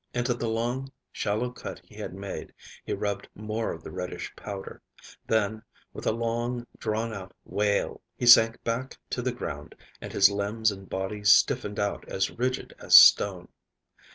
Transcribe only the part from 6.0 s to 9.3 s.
a long drawn out wail, he sank back to